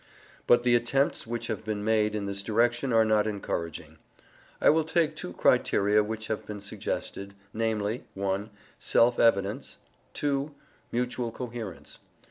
[0.47, 3.99] But the attempts which have been made in this direction are not encouraging.
[4.59, 9.77] I will take two criteria which have been suggested, namely, (1) self evidence,
[10.15, 10.55] (2)
[10.91, 11.99] mutual coherence.